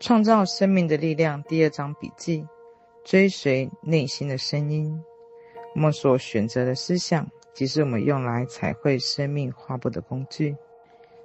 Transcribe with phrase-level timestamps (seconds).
[0.00, 2.46] 创造生命的力量第二章笔记：
[3.02, 5.02] 追随内心的声音。
[5.74, 10.56] 我们所选择的思想，即是我们用来彩绘生命画布的工具。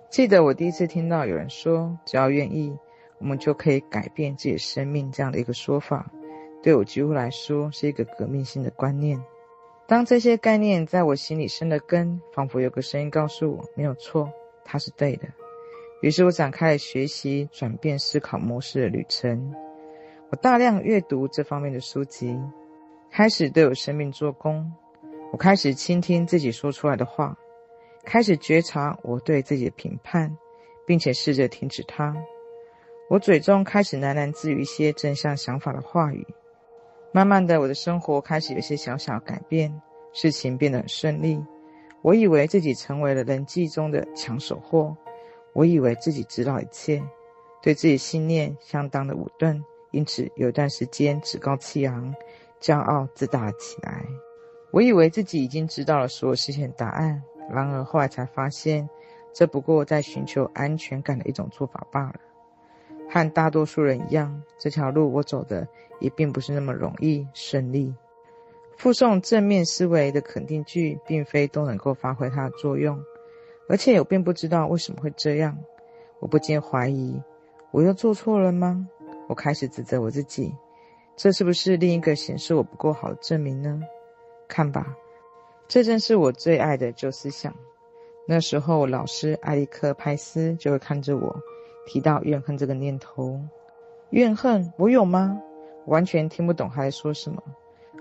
[0.09, 2.75] 记得我第一次听到有人说：“只要愿意，
[3.20, 6.12] 我们就可以改变自己生命。”这样的一个说法，
[6.63, 9.24] 对我几乎来说是一个革命性的观念。
[9.85, 14.31] 当这些概念在我心里生了根，仿佛有个声音告诉我：“没有错，
[14.65, 15.28] 它是对的。”
[16.04, 19.54] 于是我展开了学习转变思考模式的旅程。
[20.30, 22.38] 我大量阅读这方面的书籍，
[23.10, 24.70] 开始对我生命做工。
[25.32, 27.38] 我开始倾听自己说出来的话，
[28.04, 30.30] 开始觉察我对自己的评判，
[30.86, 32.13] 并且试着停止它。
[33.10, 36.27] 我嘴中开始喃喃自语一些正向想法的话语。
[37.13, 41.41] 慢慢的，我的生活开始有些小小改变，事情变得很顺利。
[42.02, 44.98] 我以为自己成为了人际中的抢手货。
[45.53, 47.02] 我以为自己知道一切，
[47.62, 52.13] 对自己信念相当的武断，因此有一段时间趾高气扬、
[52.60, 54.05] 骄傲自大起来。
[54.71, 58.90] 我以为自己已经知道了所有事情的答案，然而后来才发现，
[59.32, 62.15] 这不过在寻求安全感的一种做法罢了。
[63.10, 65.67] 和大多数人一样，这条路我走的
[65.99, 67.93] 也并不是那么容易顺利。
[68.75, 72.99] 附送正面思维的肯定句，并非都能够发挥它的作用。
[73.69, 75.58] 而且我并不知道为什么会这样，
[76.19, 77.22] 我不禁怀疑，
[77.72, 78.88] 我又做错了吗？
[79.28, 80.53] 我开始指责我自己，
[81.16, 83.81] 这是不是另一个显示我不够好的证明呢？
[84.47, 84.95] 看吧，
[85.67, 87.53] 这正是我最爱的旧思想。
[88.28, 91.36] 那时候，老师艾利克·派斯就会看着我，
[91.86, 93.39] 提到怨恨这个念头。
[94.11, 95.41] 怨恨，我有吗？
[95.88, 97.41] 完全听不懂他在说什么。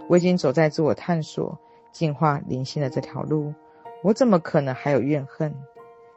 [0.09, 1.59] 我已经走在自我探索、
[1.93, 3.53] 进化灵性的这条路。
[4.03, 5.55] 我怎么可能还有怨恨？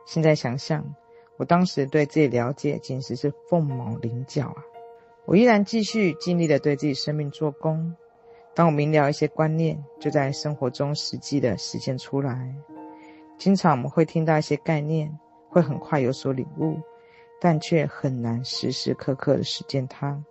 [0.05, 0.95] 现在想想，
[1.37, 4.63] 我当时对自己了解简直是凤毛麟角啊！
[5.25, 7.95] 我依然继续尽力的对自己生命做工。
[8.53, 12.55] 当我明了一些观念，就在生活中实际的实践出来。
[13.37, 16.79] 经常我们会听到一些概念，会很快有所领悟，
[17.41, 20.23] 但却很难时时刻刻的实践它。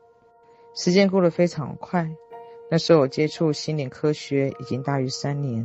[0.75, 2.09] 时间过得非常快，
[2.71, 5.65] 那时候我接触心灵科学已经大于三年。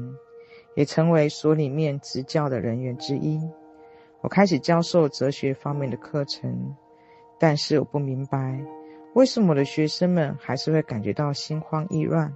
[0.80, 3.38] 也成为所里面执教的人员之一。
[4.22, 6.74] 我开始教授哲学方面的课程，
[7.38, 8.58] 但是我不明白，
[9.14, 12.34] 为什么我的学生们还是会感觉到心慌意乱。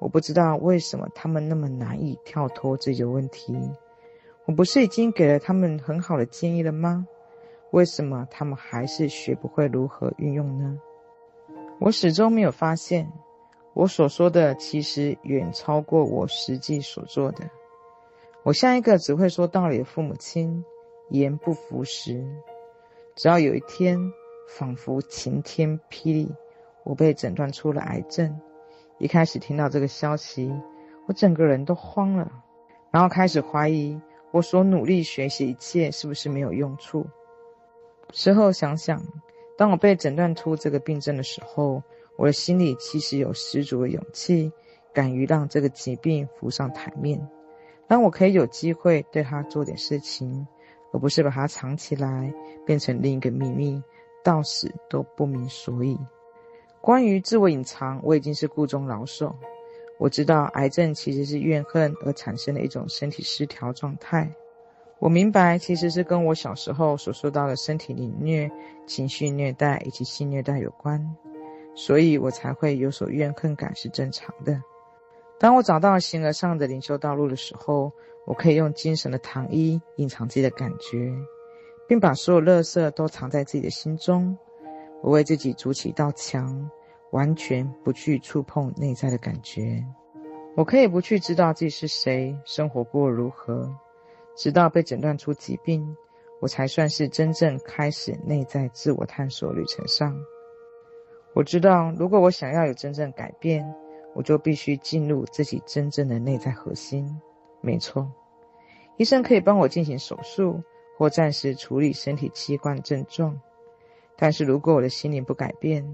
[0.00, 3.54] 我不知道为什么他们那么难以跳脱这些问题。
[4.46, 7.06] 我不是已经给了他们很好的建议了吗？
[7.72, 10.80] 为什么他们还是学不会如何运用呢？
[11.80, 13.12] 我始终没有发现。
[13.74, 17.48] 我所说的其实远超过我实际所做的。
[18.44, 20.64] 我像一个只会说道理的父母亲，
[21.10, 22.24] 言不符实。
[23.14, 24.12] 直到有一天，
[24.48, 26.32] 仿佛晴天霹雳，
[26.84, 28.40] 我被诊断出了癌症。
[28.98, 30.52] 一开始听到这个消息，
[31.06, 32.30] 我整个人都慌了，
[32.90, 34.00] 然后开始怀疑
[34.30, 37.06] 我所努力学习一切是不是没有用处。
[38.12, 39.02] 事后想想，
[39.56, 41.82] 当我被诊断出这个病症的时候，
[42.16, 44.50] 我的心里其实有十足的勇气，
[44.94, 47.28] 敢于让这个疾病浮上台面，
[47.88, 50.46] 让我可以有机会对他做点事情，
[50.92, 52.32] 而不是把它藏起来，
[52.66, 53.82] 变成另一个秘密，
[54.22, 55.98] 到死都不明所以。
[56.80, 59.34] 关于自我隐藏，我已经是故中老手。
[59.98, 64.30] 我知道癌症其实是怨恨而产生的一种身体失调状态。
[65.00, 68.50] 我明白，其实是跟我小时候所受到的身体凌虐、
[68.86, 71.16] 情绪虐待以及性虐待有关。
[71.74, 74.60] 所以我才会有所怨恨感，是正常的。
[75.38, 77.92] 当我找到形而上的灵修道路的时候，
[78.26, 81.14] 我可以用精神的糖衣隐藏自己的感觉，
[81.86, 84.36] 并把所有垃圾都藏在自己的心中。
[85.00, 86.68] 我为自己筑起一道墙，
[87.12, 89.84] 完全不去触碰内在的感觉。
[90.56, 93.72] 我可以不去知道自己是谁，生活过如何，
[94.36, 95.96] 直到被诊断出疾病，
[96.40, 100.20] 我才算是真正开始内在自我探索旅程上。
[101.32, 103.64] 我知道，如果我想要有真正改变，
[104.14, 107.08] 我就必须进入自己真正的内在核心。
[107.60, 108.10] 没错，
[108.96, 110.62] 医生可以帮我进行手术，
[110.96, 113.38] 或暂时处理身体器官症状。
[114.16, 115.84] 但是如果我的心灵不改变，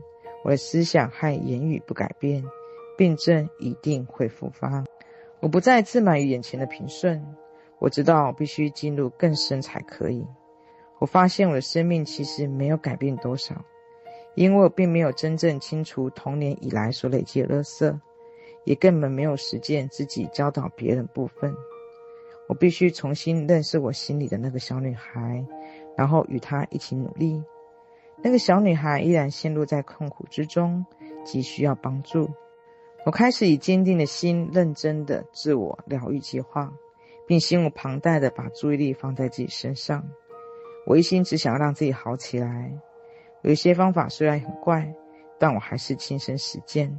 [0.45, 2.45] 我的思想和言语不改变，
[2.97, 4.85] 病症一定会复发。
[5.41, 7.23] 我不再自满于眼前的平顺，
[7.79, 10.27] 我知道必须进入更深才可以。
[11.01, 13.55] 我发现我的生命其实没有改变多少。
[14.35, 17.99] 因为我并没有真正清除童年以来所累积的垃圾，
[18.65, 21.55] 也根本没有实践自己教导别人部分。
[22.47, 25.45] 我必须重新认识我心里的那个小女孩，
[25.97, 27.43] 然后与她一起努力。
[28.23, 30.85] 那个小女孩依然陷入在痛苦之中，
[31.25, 32.31] 急需要帮助。
[33.07, 36.73] 我开始以坚定的心，认真的自我疗愈计划，
[37.27, 40.05] 并心无旁贷的把注意力放在自己身上。
[40.87, 42.73] 我一心只想要让自己好起来。
[43.45, 44.91] 有一些方法虽然很怪，
[45.39, 46.99] 但我还是亲身实践。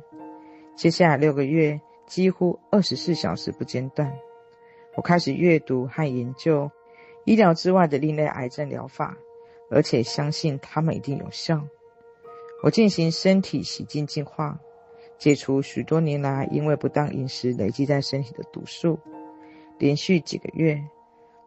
[0.75, 4.13] 接下来六个月，几乎二十四小时不间断，
[4.95, 6.69] 我开始阅读和研究
[7.23, 9.17] 医疗之外的另类癌症疗法，
[9.71, 11.59] 而且相信他们一定有效。
[12.61, 14.59] 我进行身体洗净净化。
[15.17, 18.99] 解除许多年来因为不当饮食累积在身体的毒素。
[19.79, 20.79] 连续几个月，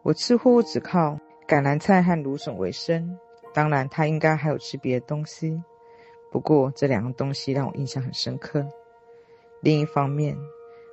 [0.01, 1.17] 我似乎只靠
[1.47, 3.17] 橄榄菜和芦笋为生。
[3.53, 5.61] 当然，他应该还有吃别的东西。
[6.31, 8.65] 不过，这两样东西让我印象很深刻。
[9.61, 10.37] 另一方面，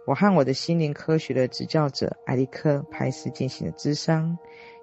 [0.06, 4.36] 我和我的心灵科学的指教者艾利克·派斯进行了咨商，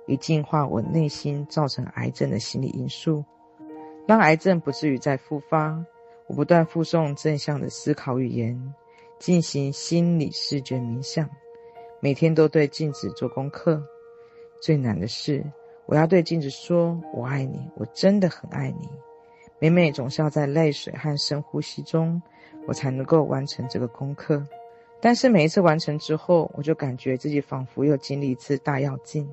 [0.05, 3.25] 以净化我内心造成癌症的心理因素，
[4.07, 5.83] 让癌症不至于再复发。
[6.27, 8.73] 我不断复诵正向的思考语言，
[9.19, 11.29] 进行心理视觉冥想，
[11.99, 13.83] 每天都对镜子做功课。
[14.61, 15.43] 最难的是，
[15.85, 18.89] 我要对镜子说“我爱你”，我真的很爱你。
[19.59, 22.21] 每每总是要在泪水和深呼吸中，
[22.67, 24.45] 我才能够完成这个功课。
[25.01, 29.29] 但是每一次完成之后，我就感觉自己仿佛又经历一次大跃进。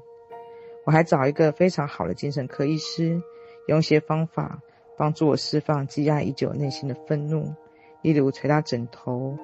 [0.85, 3.20] 我还找一个非常好的精神科医师，
[3.69, 4.61] 用一些方法。
[4.97, 7.55] 帮助我释放积压已久内心的愤怒，
[8.02, 9.35] 例如捶打枕头、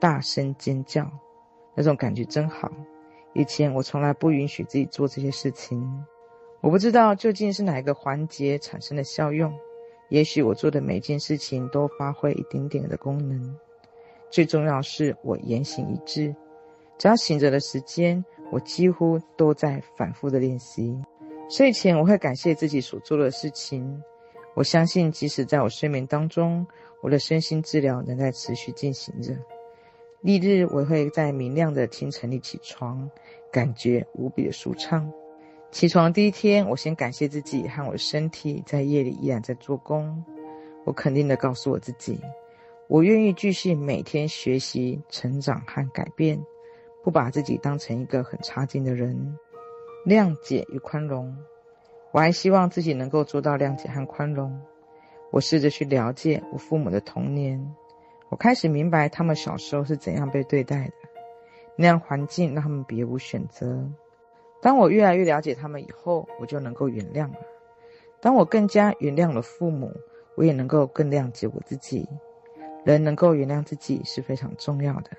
[0.00, 1.08] 大声尖叫，
[1.76, 2.68] 那种感觉真好。
[3.32, 6.04] 以前我从来不允许自己做这些事情，
[6.64, 9.52] 我不知道究竟是哪一个环节产生的效用。
[10.08, 13.54] 也许我做的每件事情都发挥一点点的功能。
[14.30, 16.34] 最重要是我言行一致，
[16.96, 20.98] 只要醒着的时间，我几乎都在反复的练习。
[21.50, 24.02] 睡前我会感谢自己所做的事情。
[24.54, 26.66] 我相信，即使在我睡眠当中，
[27.02, 29.36] 我的身心治疗仍在持续进行着。
[30.22, 33.10] 翌日，我会在明亮的清晨里起床，
[33.52, 35.12] 感觉无比的舒畅。
[35.74, 40.24] 起床第一天，我先感谢自己和我的身体在夜里依然在做工。
[40.84, 42.20] 我肯定地告诉我自己，
[42.86, 46.40] 我愿意继续每天学习、成长和改变，
[47.02, 49.36] 不把自己当成一个很差劲的人。
[50.06, 51.36] 谅解与宽容。
[52.12, 54.56] 我还希望自己能够做到谅解和宽容。
[55.32, 57.60] 我试着去了解我父母的童年，
[58.28, 60.92] 我开始明白他们小时候是怎样被对待的，
[61.76, 63.84] 那样环境让他们别无选择。
[64.64, 67.36] 当我越来越了解他们以后，我就能够原谅了。
[68.18, 69.92] 当我更加原谅了父母，
[70.36, 72.08] 我也能够更谅解我自己。
[72.82, 75.10] 人能够原谅自己是非常重要的。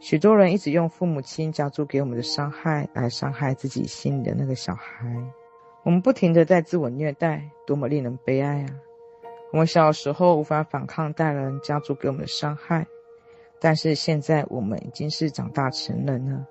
[0.00, 5.06] 许多人一直用父母亲加诸给我们的伤害来伤害自己心里的那个小孩。
[5.84, 8.66] 我们不停的在自我虐待，多么令人悲哀啊！
[9.52, 12.84] 我们小时候无法反抗大人加诸给我们的伤害，
[13.60, 16.44] 但是现在我们已经是长大成人了。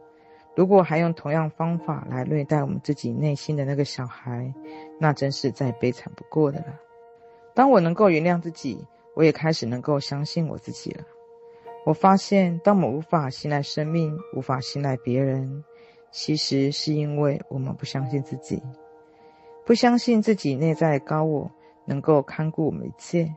[0.56, 4.54] 如果还用同样方法来虐待我们自己内心的那个小孩，
[5.00, 6.80] 那真是再悲惨不过的了。
[7.54, 8.86] 当我能够原谅自己，
[9.16, 11.04] 我也开始能够相信我自己了。
[11.86, 15.64] 我发现，当我们无法信赖生命，无法信赖别人，
[16.10, 18.64] 其实是因为我们不相信自己。
[19.66, 21.52] 不相信自己内在高我
[21.86, 23.36] 能够看顾我们一切，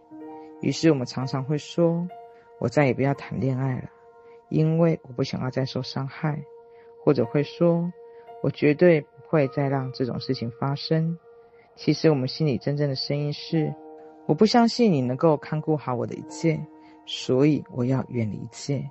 [0.60, 2.06] 于是我们常常会说
[2.60, 3.88] ：“我再也不要谈恋爱了，
[4.50, 6.40] 因为我不想要再受伤害。”
[7.02, 7.92] 或者会说
[8.42, 11.18] ：“我绝对不会再让这种事情发生。”
[11.76, 13.72] 其实我们心里真正的声音是
[14.26, 16.58] ：“我不相信你能够看顾好我的一切，
[17.06, 18.84] 所以我要远离一切。”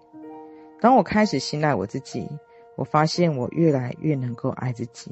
[0.79, 2.27] 当我开始信赖我自己，
[2.75, 5.11] 我发现我越来越能够爱自己。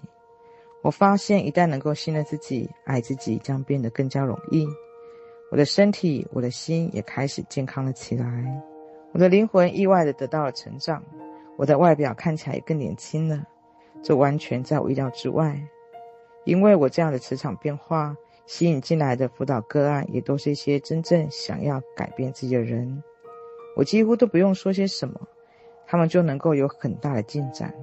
[0.83, 4.67] 我发现，一旦能够信任自己、爱自己，将变得更加容易。
[5.51, 8.63] 我的身体、我的心也开始健康了起来。
[9.11, 11.03] 我的灵魂意外地得到了成长。
[11.57, 13.45] 我的外表看起来也更年轻了，
[14.03, 15.59] 这完全在我意料之外。
[16.43, 23.03] 因为我这样的磁场变化，吸引进来的辅导个案也都是一些真正想要改变自己的人。
[23.75, 25.19] 我几乎都不用说些什么，
[25.87, 27.73] 他们就能够有很大的进展。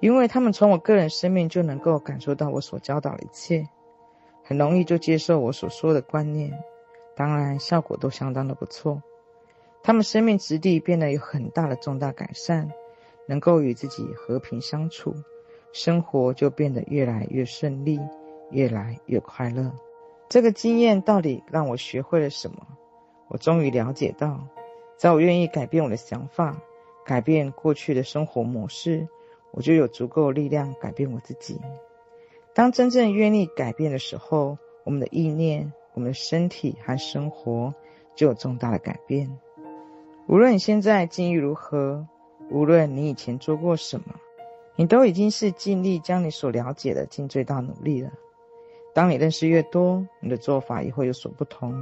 [0.00, 3.68] 因为他们从我个人生命就能够感受到我所教导的一切，
[4.42, 6.52] 很容易就接受我所说的观念，
[7.14, 9.02] 当然效果都相当的不错。
[9.82, 12.72] 他们生命质地变得有很大的重大改善，
[13.30, 15.14] 能够与自己和平相处，
[15.72, 18.00] 生活就变得越来越顺利，
[18.50, 19.72] 越来越快乐。
[20.28, 22.66] 这个经验到底让我学会了什么？
[23.28, 24.48] 我终于了解到，
[24.96, 26.60] 在我愿意改变我的想法，
[27.06, 29.06] 改变过去的生活模式。
[29.52, 31.60] 我就有足够力量改变我自己。
[32.52, 37.72] 当真正愿意改变的时候，我们的意念、我们的身体和生活
[38.16, 39.38] 就有重大的改变。
[40.26, 42.08] 无论你现在境遇如何，
[42.50, 44.14] 无论你以前做过什么，
[44.76, 48.10] 你都已经是尽力将你所了解的尽最大努力了。
[48.92, 51.74] 当你认识越多，你的做法也会有所不同。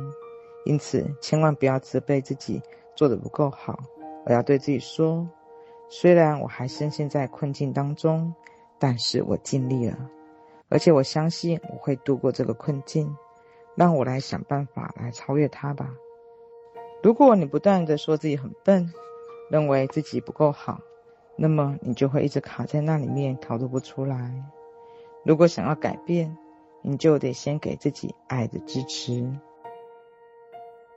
[0.65, 2.61] 因此，千万不要责备自己
[2.95, 3.79] 做得不够好，
[4.27, 5.27] 而要对自己说：
[5.89, 8.35] 虽然我还深陷在困境当中，
[8.79, 9.97] 但是我尽力了，
[10.69, 13.17] 而且我相信我会度过这个困境。
[13.75, 15.89] 让我来想办法来超越它吧。
[17.01, 18.93] 如果你不断的说自己很笨，
[19.49, 20.81] 认为自己不够好，
[21.37, 24.33] 那么你就会一直卡在那里面，逃脱不出来。
[25.25, 26.37] 如果想要改变，
[26.83, 29.29] 你就得先给自己爱的支持。